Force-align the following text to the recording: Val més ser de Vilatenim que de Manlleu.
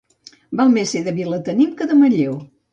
Val 0.61 0.73
més 0.77 0.95
ser 0.95 1.03
de 1.09 1.15
Vilatenim 1.21 1.79
que 1.83 1.91
de 1.95 2.01
Manlleu. 2.03 2.45